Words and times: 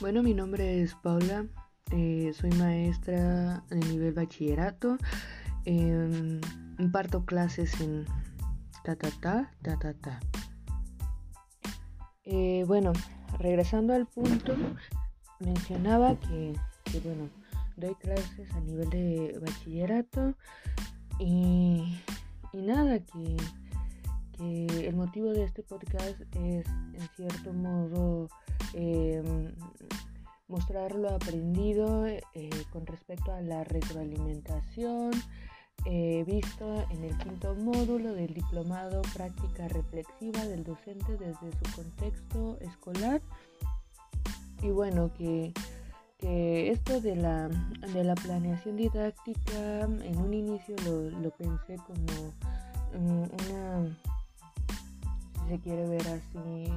Bueno, 0.00 0.22
mi 0.22 0.32
nombre 0.32 0.80
es 0.80 0.94
Paula, 0.94 1.44
eh, 1.90 2.32
soy 2.32 2.50
maestra 2.52 3.64
de 3.68 3.80
nivel 3.80 4.12
bachillerato, 4.12 4.96
eh, 5.64 6.40
imparto 6.78 7.24
clases 7.24 7.80
en 7.80 8.04
ta 8.84 8.94
ta 8.94 9.10
ta 9.20 9.50
ta 9.60 9.76
ta 9.76 9.94
ta. 9.94 10.20
Eh, 12.22 12.62
bueno, 12.68 12.92
regresando 13.40 13.92
al 13.92 14.06
punto, 14.06 14.54
mencionaba 15.40 16.14
que, 16.20 16.54
que, 16.84 17.00
bueno, 17.00 17.28
doy 17.76 17.96
clases 17.96 18.52
a 18.52 18.60
nivel 18.60 18.90
de 18.90 19.40
bachillerato 19.44 20.36
y, 21.18 21.98
y 22.52 22.62
nada, 22.62 23.00
que, 23.00 23.36
que 24.36 24.86
el 24.86 24.94
motivo 24.94 25.32
de 25.32 25.42
este 25.42 25.64
podcast 25.64 26.20
es 26.36 26.66
en 26.68 27.08
cierto 27.16 27.52
modo 27.52 28.28
eh, 28.74 29.22
mostrar 30.48 30.94
lo 30.94 31.10
aprendido 31.10 32.06
eh, 32.06 32.20
con 32.72 32.86
respecto 32.86 33.32
a 33.32 33.40
la 33.40 33.64
retroalimentación. 33.64 35.12
Eh, 35.84 36.24
visto 36.26 36.84
en 36.90 37.04
el 37.04 37.16
quinto 37.18 37.54
módulo 37.54 38.12
del 38.12 38.34
diplomado 38.34 39.00
práctica 39.14 39.68
reflexiva 39.68 40.44
del 40.44 40.64
docente 40.64 41.12
desde 41.12 41.52
su 41.52 41.76
contexto 41.76 42.58
escolar. 42.60 43.22
Y 44.60 44.70
bueno 44.70 45.12
que, 45.16 45.52
que 46.18 46.72
esto 46.72 47.00
de 47.00 47.14
la, 47.14 47.48
de 47.92 48.02
la 48.02 48.16
planeación 48.16 48.76
didáctica 48.76 49.82
en 49.82 50.18
un 50.18 50.34
inicio 50.34 50.74
lo, 50.84 51.10
lo 51.10 51.30
pensé 51.30 51.76
como 51.76 52.34
una 52.92 53.96
si 55.34 55.48
se 55.48 55.60
quiere 55.60 55.86
ver 55.86 56.08
así 56.08 56.72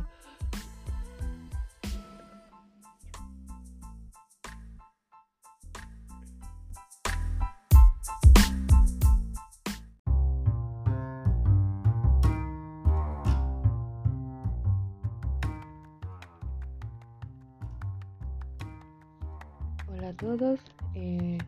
todos, 20.21 20.59
eh, 20.93 21.39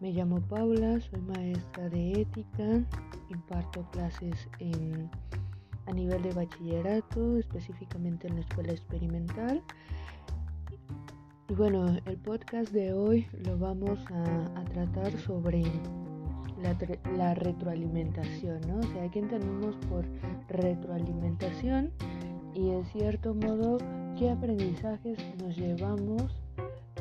me 0.00 0.10
llamo 0.10 0.40
Paula, 0.40 1.00
soy 1.00 1.20
maestra 1.20 1.88
de 1.88 2.22
ética, 2.22 2.84
imparto 3.30 3.88
clases 3.92 4.48
en, 4.58 5.08
a 5.86 5.92
nivel 5.92 6.20
de 6.22 6.32
bachillerato, 6.32 7.36
específicamente 7.36 8.26
en 8.26 8.34
la 8.34 8.40
escuela 8.40 8.72
experimental. 8.72 9.62
Y 11.48 11.54
bueno, 11.54 11.96
el 12.06 12.16
podcast 12.16 12.72
de 12.72 12.92
hoy 12.92 13.28
lo 13.44 13.56
vamos 13.56 14.00
a, 14.10 14.64
tratar 14.64 15.16
sobre 15.20 15.62
la, 17.16 17.34
retroalimentación, 17.34 18.60
¿no? 18.66 18.78
O 18.80 18.92
sea, 18.94 19.08
¿qué 19.12 19.20
entendemos 19.20 19.76
por 19.88 20.04
retroalimentación? 20.48 21.92
Y 22.52 22.70
en 22.70 22.84
cierto 22.86 23.32
modo, 23.34 23.78
¿qué 24.18 24.28
aprendizajes 24.30 25.18
nos 25.40 25.56
llevamos 25.56 26.47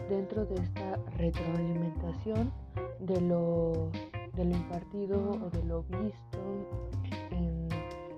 dentro 0.10 0.46
de 0.46 0.56
esta 0.56 0.98
retroalimentación 1.18 2.52
de 3.00 3.22
lo, 3.22 3.92
de 4.34 4.46
lo 4.46 4.52
impartido 4.52 5.32
o 5.32 5.50
de 5.50 5.64
lo 5.64 5.84
visto 5.84 6.40
en, 7.32 7.68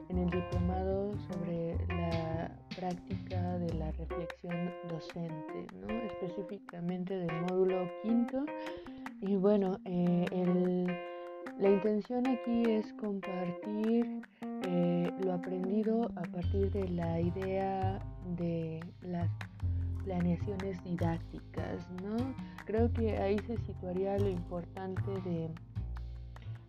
en 0.10 0.18
el 0.18 0.30
diplomado 0.30 1.12
sobre 1.32 1.78
la 1.88 2.52
práctica 2.76 3.58
de 3.58 3.74
la 3.74 3.92
reflexión 3.92 4.72
docente, 4.88 5.68
¿no? 5.82 5.90
específicamente 5.90 7.16
del 7.16 7.42
módulo 7.42 7.90
quinto. 8.04 8.46
Y 9.22 9.36
bueno, 9.36 9.78
eh, 9.86 10.26
el, 10.32 10.88
la 11.60 11.70
intención 11.70 12.26
aquí 12.28 12.64
es 12.72 12.94
compartir 12.94 14.22
eh, 14.68 15.12
lo 15.24 15.34
aprendido 15.34 16.10
a 16.16 16.22
partir 16.22 16.72
de 16.72 16.88
la 16.90 17.20
idea 17.20 18.00
de 18.38 18.80
las 19.02 19.30
planeaciones 20.10 20.84
didácticas, 20.84 21.88
¿no? 22.02 22.18
Creo 22.66 22.92
que 22.92 23.16
ahí 23.18 23.38
se 23.46 23.58
situaría 23.58 24.18
lo 24.18 24.28
importante 24.28 25.12
de, 25.24 25.52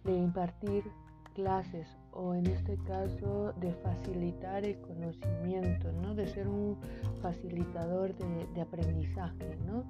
de 0.05 0.15
impartir 0.15 0.85
clases 1.33 1.89
o 2.13 2.35
en 2.35 2.47
este 2.49 2.77
caso 2.87 3.55
de 3.59 3.73
facilitar 3.73 4.63
el 4.67 4.79
conocimiento, 4.83 5.91
¿no? 6.03 6.15
de 6.15 6.27
ser 6.27 6.49
un 6.49 6.77
facilitador 7.23 8.15
de, 8.15 8.61
aprendizaje. 8.61 9.57
¿no? 9.67 9.85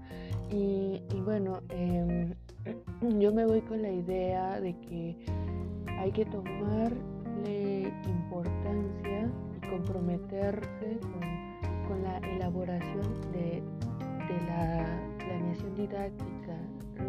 Y, 0.53 1.03
bueno, 1.25 1.61
eh, 1.71 2.33
yo 3.19 3.33
me 3.33 3.47
voy 3.47 3.63
con 3.63 3.83
la 3.83 3.91
idea 3.91 4.61
de 4.61 4.79
que 4.79 5.17
hay 5.99 6.13
que 6.13 6.25
tomarle 6.27 7.93
importancia 8.07 9.29
y 9.57 9.69
comprometerse 9.69 11.01
con 11.91 12.05
la 12.05 12.19
elaboración 12.19 13.21
didáctica. 15.91 16.57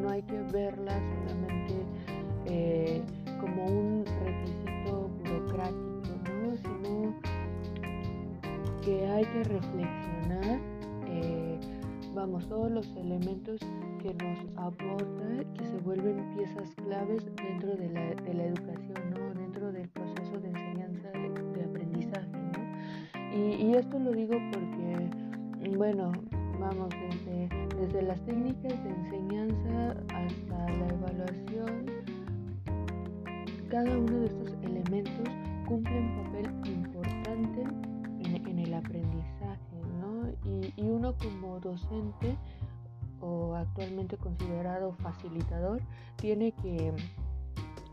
No 0.02 0.10
hay 0.10 0.22
que 0.24 0.42
verla 0.52 0.94
solamente 0.94 1.86
eh, 2.46 3.02
como 3.40 3.66
un 3.66 4.06
requisito 4.06 5.10
burocrático, 5.20 6.02
¿no? 6.26 6.56
sino 6.58 7.14
que 8.82 9.08
hay 9.08 9.24
que 9.26 9.44
reflexionar, 9.44 10.60
eh, 11.08 11.60
vamos, 12.16 12.48
todos 12.48 12.72
los 12.72 12.88
elementos 12.96 13.60
que 14.02 14.14
nos 14.16 14.40
aporta, 14.56 15.44
que 15.54 15.66
se 15.66 15.78
vuelven 15.80 16.34
piezas 16.36 16.74
claves 16.76 17.26
dentro 17.36 17.76
de 17.76 17.90
la, 17.90 18.16
de 18.16 18.34
la 18.34 18.44
educación, 18.46 19.12
¿no? 19.12 19.34
dentro 19.36 19.72
del 19.72 19.88
proceso 19.90 20.40
de 20.40 20.50
enseñanza, 20.50 21.10
de, 21.12 21.64
aprendizaje. 21.64 22.28
¿no? 22.32 23.38
Y, 23.38 23.76
esto 23.76 24.00
lo 24.00 24.12
digo 24.12 24.36
porque, 24.52 25.78
bueno, 25.78 26.12
vamos, 26.62 26.90
desde, 26.90 27.50
desde 27.76 28.02
las 28.04 28.22
técnicas 28.22 28.84
de 28.84 28.90
enseñanza 28.92 29.92
hasta 30.14 30.70
la 30.70 30.88
evaluación, 30.88 31.86
cada 33.70 33.98
uno 33.98 34.20
de 34.20 34.26
estos 34.28 34.54
elementos 34.62 35.28
cumple 35.68 36.00
un 36.00 36.24
papel 36.24 36.72
importante 36.72 37.64
en, 38.20 38.48
en 38.48 38.60
el 38.60 38.74
aprendizaje, 38.76 39.76
¿no? 40.00 40.30
Y, 40.46 40.74
y, 40.78 40.88
uno 40.88 41.16
como 41.18 41.60
docente 41.60 42.38
o 43.22 43.56
actualmente 43.56 44.18
considerado 44.18 44.94
facilitador 44.94 45.82
tiene 46.18 46.52
que, 46.52 46.94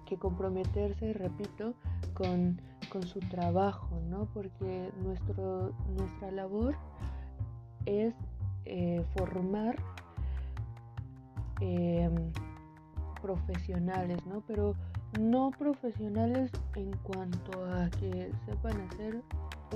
que 0.05 0.19
comprometerse, 0.19 1.15
repito, 1.15 1.73
con, 2.12 2.61
con, 2.91 3.03
su 3.05 3.21
trabajo, 3.21 3.99
¿no? 4.11 4.27
Porque 4.34 4.91
nuestro, 5.03 5.73
nuestra 5.97 6.31
labor 6.33 6.75
es 7.87 8.15
eh, 8.69 9.05
formar 9.17 9.77
eh, 11.61 12.11
profesionales, 13.21 14.19
¿no? 14.27 14.43
Pero 14.47 14.75
no 15.19 15.51
profesionales 15.51 16.51
en 16.77 16.93
cuanto 16.99 17.65
a 17.65 17.89
que 17.91 18.31
sepan 18.47 18.81
hacer 18.83 19.23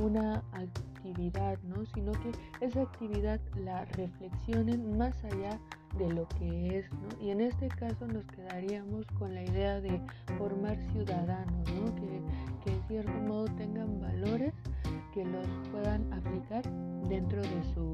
una 0.00 0.42
actividad, 0.52 1.58
¿no? 1.62 1.84
sino 1.94 2.12
que 2.12 2.32
esa 2.60 2.82
actividad 2.82 3.41
la 3.56 3.84
reflexionen 3.86 4.97
más 4.97 5.25
allá 5.25 5.58
de 5.98 6.12
lo 6.12 6.26
que 6.28 6.78
es, 6.78 6.91
¿no? 6.92 7.08
Y 7.20 7.31
en 7.31 7.41
este 7.42 7.69
caso 7.69 8.06
nos 8.06 8.25
quedaríamos 8.26 9.06
con 9.19 9.34
la 9.34 9.42
idea 9.42 9.81
de 9.81 10.00
formar 10.38 10.78
ciudadanos, 10.92 11.70
¿no? 11.75 11.94
Que, 11.97 12.22
que 12.64 12.72
en 12.72 12.82
cierto 12.88 13.12
modo 13.12 13.44
tengan 13.56 14.00
valores 14.00 14.55
que 15.12 15.25
los 15.25 15.46
puedan 15.70 16.11
aplicar 16.12 16.62
dentro 17.08 17.43
de 17.43 17.62
su, 17.75 17.91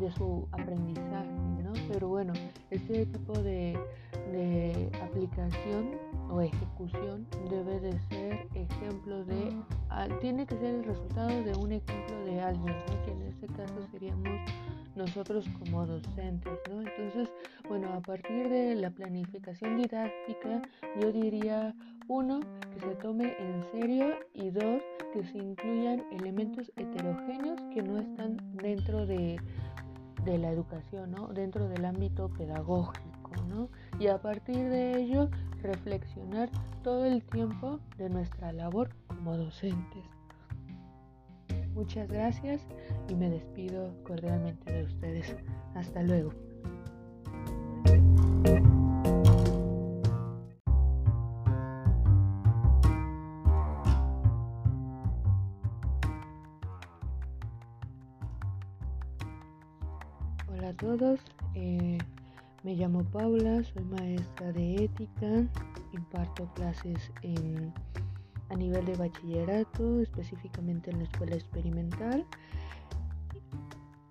de 0.00 0.10
su 0.12 0.48
aprendizaje, 0.52 1.30
¿no? 1.62 1.72
Pero 1.92 2.08
bueno, 2.08 2.32
este 2.70 3.06
tipo 3.06 3.32
de, 3.34 3.78
de 4.32 4.90
aplicación 5.02 5.90
o 6.30 6.40
ejecución 6.40 7.26
debe 7.50 7.80
de 7.80 7.98
ser 8.08 8.48
ejemplo 8.54 9.24
de 9.24 9.56
tiene 10.20 10.46
que 10.46 10.56
ser 10.56 10.76
el 10.76 10.84
resultado 10.84 11.42
de 11.42 11.52
un 11.56 11.72
ejemplo 11.72 12.24
de 12.24 12.40
alguien 12.40 12.74
¿no? 12.74 13.04
que 13.04 13.12
en 13.12 13.22
este 13.22 13.46
caso 13.48 13.74
seríamos 13.90 14.28
nosotros 14.94 15.48
como 15.58 15.86
docentes 15.86 16.58
¿no? 16.68 16.80
entonces 16.80 17.28
bueno 17.68 17.92
a 17.92 18.00
partir 18.00 18.48
de 18.48 18.74
la 18.74 18.90
planificación 18.90 19.76
didáctica 19.76 20.62
yo 21.00 21.12
diría 21.12 21.74
uno 22.08 22.40
que 22.74 22.80
se 22.80 22.94
tome 22.96 23.34
en 23.38 23.64
serio 23.72 24.16
y 24.34 24.50
dos 24.50 24.82
que 25.12 25.24
se 25.24 25.38
incluyan 25.38 26.04
elementos 26.12 26.70
heterogéneos 26.76 27.60
que 27.74 27.82
no 27.82 27.98
están 27.98 28.36
dentro 28.54 29.06
de, 29.06 29.40
de 30.24 30.38
la 30.38 30.50
educación 30.50 31.10
¿no? 31.12 31.28
dentro 31.28 31.68
del 31.68 31.84
ámbito 31.84 32.28
pedagógico 32.30 33.30
¿no? 33.48 33.68
y 33.98 34.08
a 34.08 34.20
partir 34.20 34.68
de 34.68 34.96
ello 34.96 35.28
reflexionar 35.62 36.50
todo 36.82 37.04
el 37.04 37.22
tiempo 37.24 37.80
de 37.98 38.08
nuestra 38.08 38.52
labor 38.52 38.90
como 39.06 39.36
docentes. 39.36 40.04
Muchas 41.74 42.08
gracias 42.08 42.66
y 43.08 43.14
me 43.14 43.28
despido 43.28 43.92
cordialmente 44.04 44.72
de 44.72 44.84
ustedes. 44.84 45.36
Hasta 45.74 46.02
luego. 46.02 46.45
Todos, 60.86 61.18
eh, 61.56 61.98
me 62.62 62.76
llamo 62.76 63.02
Paula, 63.02 63.64
soy 63.64 63.82
maestra 63.82 64.52
de 64.52 64.84
ética, 64.84 65.44
imparto 65.92 66.48
clases 66.54 67.10
a 68.50 68.54
nivel 68.54 68.86
de 68.86 68.94
bachillerato, 68.94 70.00
específicamente 70.00 70.92
en 70.92 70.98
la 70.98 71.04
escuela 71.04 71.34
experimental. 71.34 72.24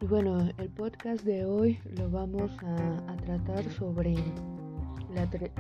Y 0.02 0.06
bueno, 0.06 0.50
el 0.58 0.68
podcast 0.68 1.24
de 1.24 1.46
hoy 1.46 1.80
lo 1.98 2.12
vamos 2.12 2.52
a, 2.62 3.16
tratar 3.24 3.72
sobre 3.72 4.14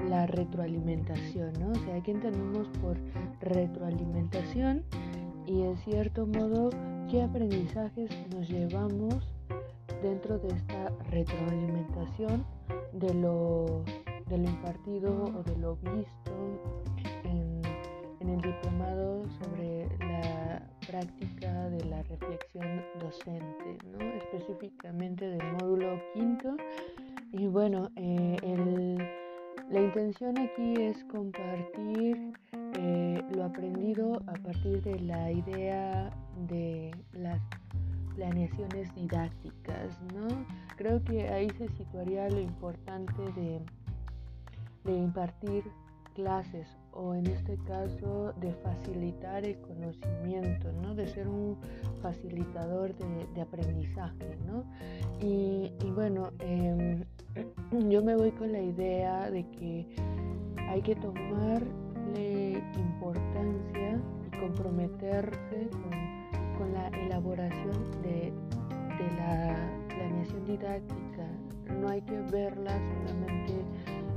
la, 0.09 0.27
retroalimentación, 0.27 1.53
¿no? 1.61 1.71
O 1.71 1.85
sea, 1.85 2.03
¿qué 2.03 2.11
entendemos 2.11 2.67
por 2.81 2.97
retroalimentación? 3.39 4.83
Y 5.45 5.61
en 5.61 5.77
cierto 5.77 6.27
modo, 6.27 6.71
¿qué 7.09 7.23
aprendizajes 7.23 8.11
nos 8.33 8.49
llevamos 8.49 9.34
dentro 10.01 10.37
de 10.39 10.49
esta 10.49 10.91
retroalimentación 11.09 12.45
de 12.93 13.13
lo, 13.13 13.83
de 14.27 14.37
lo 14.37 14.43
impartido 14.43 15.11
o 15.37 15.43
de 15.43 15.57
lo 15.57 15.75
visto 15.77 16.31
en 17.23 18.29
el 18.29 18.41
diplomado 18.41 19.23
sobre 19.29 19.87
la 19.99 20.61
práctica 20.87 21.69
de 21.69 21.85
la 21.85 22.01
reflexión 22.03 22.81
docente, 22.99 23.77
¿no? 23.91 23.99
específicamente 23.99 25.27
del 25.27 25.53
módulo 25.53 26.01
quinto. 26.13 26.55
Y 27.31 27.47
bueno, 27.47 27.89
eh, 27.95 28.37
la 29.69 29.81
intención 29.81 30.37
aquí 30.37 30.73
es 30.81 31.03
compartir 31.05 32.33
eh, 32.79 33.21
lo 33.35 33.43
aprendido 33.43 34.21
a 34.27 34.33
partir 34.33 34.81
de 34.83 34.99
la 35.01 35.31
idea 35.31 36.09
de 36.47 36.91
planeaciones 38.25 38.93
didácticas, 38.95 40.01
¿no? 40.13 40.27
Creo 40.77 41.03
que 41.03 41.29
ahí 41.29 41.47
se 41.57 41.67
situaría 41.69 42.27
lo 42.27 42.39
importante 42.39 43.21
de, 43.35 43.61
de 44.83 44.97
impartir 44.97 45.63
clases 46.15 46.67
o 46.91 47.13
en 47.13 47.27
este 47.27 47.57
caso 47.67 48.33
de 48.39 48.51
facilitar 48.53 49.45
el 49.45 49.59
conocimiento, 49.59 50.71
¿no? 50.81 50.95
de 50.95 51.07
ser 51.07 51.27
un 51.27 51.57
facilitador 52.01 52.95
de, 52.95 53.41
aprendizaje. 53.41 54.37
¿no? 54.47 54.63
Y, 55.21 55.69
bueno, 55.93 56.31
em, 56.39 57.03
yo 57.89 58.01
me 58.01 58.15
voy 58.15 58.31
con 58.31 58.51
la 58.51 58.61
idea 58.61 59.29
de 59.29 59.45
que 59.51 59.85
hay 60.69 60.81
que 60.81 60.95
tomarle 60.95 62.63
importancia 62.77 64.01
y 64.25 64.37
comprometerse 64.39 65.69
con, 65.69 66.24
la 66.63 66.87
elaboración 66.87 67.91
de, 68.01 68.31
la 69.17 69.55
planeación 69.89 70.45
didáctica. 70.45 71.27
No 71.79 71.89
hay 71.89 72.01
que 72.01 72.19
verla 72.31 72.71
solamente 72.71 73.53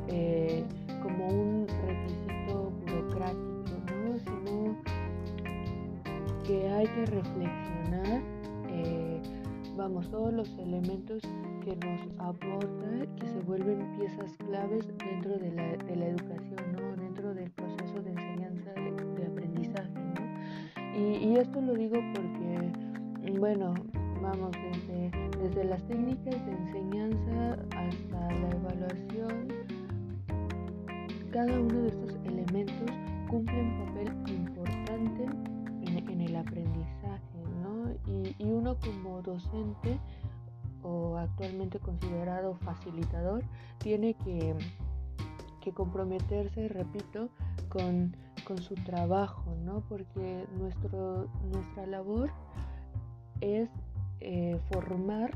eh, 0.08 0.64
como 1.02 1.26
un 1.26 1.66
requisito 1.86 2.70
burocrático, 2.70 3.64
¿no? 3.90 4.18
sino 4.18 4.76
que 6.44 6.68
hay 6.68 6.86
que 6.86 7.06
reflexionar, 7.06 8.22
eh, 8.68 9.20
vamos, 9.76 10.08
todos 10.10 10.32
los 10.32 10.48
elementos 10.58 11.22
que 11.64 11.76
nos 11.76 12.00
aportan, 12.18 13.06
que 13.16 13.26
se 13.26 13.40
vuelven 13.40 13.96
piezas 13.98 14.32
claves 14.38 14.86
dentro 14.98 15.38
de 15.38 15.52
la, 15.52 15.76
de 15.76 15.96
la 15.96 16.06
educación, 16.06 16.72
¿no? 16.72 16.96
dentro 16.96 17.27
Y, 21.38 21.40
y, 21.40 21.42
esto 21.42 21.60
lo 21.60 21.74
digo 21.74 21.96
porque, 22.14 23.38
bueno, 23.38 23.74
vamos, 24.20 24.50
desde, 24.52 25.10
desde 25.38 25.64
las 25.64 25.82
técnicas 25.86 26.44
de 26.44 26.52
enseñanza 26.52 27.52
hasta 27.76 28.32
la 28.32 28.50
evaluación, 28.50 29.48
cada 31.30 31.60
uno 31.60 31.82
de 31.82 31.88
estos 31.88 32.16
elementos 32.24 32.90
cumple 33.28 33.60
un 33.60 33.86
papel 33.86 34.32
importante 34.34 35.26
en, 35.82 36.20
el 36.20 36.36
aprendizaje, 36.36 37.38
¿no? 37.62 37.92
Y, 38.06 38.44
uno 38.44 38.76
como 38.80 39.22
docente 39.22 39.98
o 40.82 41.16
actualmente 41.16 41.78
considerado 41.78 42.54
facilitador 42.56 43.44
tiene 43.78 44.14
que, 44.14 44.54
comprometerse, 45.74 46.66
repito, 46.68 47.28
con, 47.68 48.16
su 48.56 48.74
trabajo, 48.74 49.54
¿no? 49.64 49.82
Porque 49.88 50.46
nuestro, 50.56 51.28
nuestra 51.52 51.86
labor 51.86 52.30
es 53.42 53.68
eh, 54.20 54.58
formar 54.72 55.30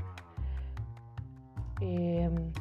em, 1.79 2.51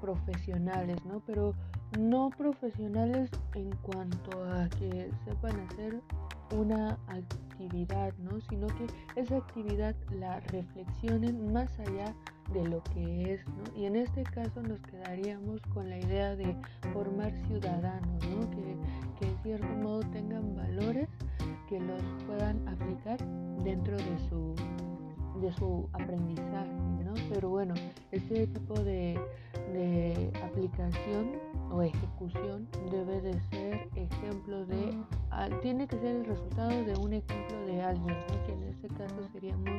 profesionales, 0.00 1.02
¿no? 1.06 1.20
Pero 1.26 1.54
no 1.98 2.30
profesionales 2.30 3.30
en 3.54 3.70
cuanto 3.76 4.44
a 4.44 4.68
que 4.70 5.10
sepan 5.24 5.60
hacer 5.68 6.00
una 6.56 6.98
actividad, 7.08 8.12
¿no? 8.18 8.40
sino 8.48 8.66
que 8.68 8.86
esa 9.16 9.36
actividad 9.36 9.94
la 10.18 10.40
reflexionen 10.40 11.52
más 11.52 11.78
allá 11.80 12.14
de 12.52 12.68
lo 12.68 12.82
que 12.84 13.34
es, 13.34 13.46
¿no? 13.46 13.80
Y 13.80 13.86
en 13.86 13.96
este 13.96 14.24
caso 14.24 14.62
nos 14.62 14.80
quedaríamos 14.80 15.60
con 15.72 15.88
la 15.88 15.98
idea 15.98 16.36
de 16.36 16.54
formar 16.92 17.32
ciudadanos, 17.46 18.26
¿no? 18.28 18.50
Que, 18.50 18.76
que 19.18 19.28
en 19.28 19.38
cierto 19.42 19.66
modo 19.82 20.00
tengan 20.10 20.54
valores 20.54 21.08
que 21.68 21.80
los 21.80 22.02
puedan 22.26 22.68
aplicar 22.68 23.18
dentro 23.62 23.96
de 23.96 24.18
su 24.28 24.54
de 25.52 25.58
su 25.58 25.88
aprendizaje, 25.92 26.72
¿no? 27.04 27.14
Pero 27.32 27.50
bueno, 27.50 27.74
este 28.10 28.46
tipo 28.46 28.74
de, 28.74 29.18
aplicación 30.44 31.32
o 31.70 31.80
ejecución 31.82 32.68
debe 32.90 33.20
de 33.22 33.40
ser 33.50 33.88
ejemplo 33.96 34.66
de, 34.66 34.94
tiene 35.62 35.86
que 35.86 35.96
ser 35.96 36.16
el 36.16 36.24
resultado 36.26 36.70
de 36.84 36.94
un 36.96 37.14
ejemplo 37.14 37.66
de 37.66 37.82
alguien, 37.82 38.16
que 38.46 38.52
en 38.52 38.62
este 38.64 38.88
caso 38.88 39.16
seríamos 39.32 39.70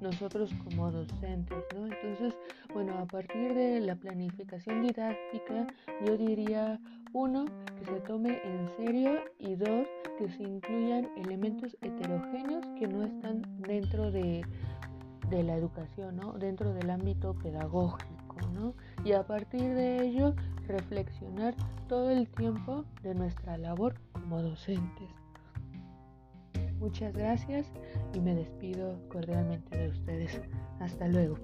nosotros 0.00 0.50
como 0.64 0.90
docentes, 0.90 1.58
¿no? 1.74 1.86
Entonces, 1.86 2.34
bueno, 2.72 2.98
a 2.98 3.06
partir 3.06 3.54
de 3.54 3.80
la 3.80 3.96
planificación 3.96 4.82
didáctica, 4.82 5.66
yo 6.04 6.16
diría, 6.16 6.80
uno, 7.12 7.46
que 7.78 7.84
se 7.84 8.00
tome 8.00 8.40
en 8.44 8.68
serio 8.76 9.20
y 9.38 9.54
dos, 9.54 9.86
que 10.18 10.28
se 10.30 10.42
incluyan 10.42 11.08
elementos 11.16 11.76
heterogéneos 11.80 12.66
que 12.78 12.86
no 12.86 13.04
están 13.04 13.42
dentro 13.58 14.10
de 14.10 14.42
de 15.30 15.42
la 15.42 15.56
educación, 15.56 16.16
¿no? 16.16 16.32
dentro 16.32 16.72
del 16.72 16.90
ámbito 16.90 17.34
pedagógico. 17.34 18.16
¿no? 18.52 18.74
Y 19.04 19.12
a 19.12 19.26
partir 19.26 19.74
de 19.74 20.06
ello, 20.06 20.34
reflexionar 20.66 21.54
todo 21.88 22.10
el 22.10 22.28
tiempo 22.28 22.84
de 23.02 23.14
nuestra 23.14 23.56
labor 23.56 23.94
como 24.12 24.42
docentes. 24.42 25.08
Muchas 26.78 27.14
gracias 27.14 27.66
y 28.12 28.20
me 28.20 28.34
despido 28.34 29.00
cordialmente 29.08 29.76
de 29.76 29.88
ustedes. 29.88 30.40
Hasta 30.80 31.08
luego. 31.08 31.36